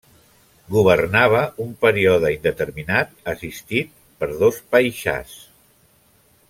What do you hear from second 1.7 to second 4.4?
període indeterminat assistit per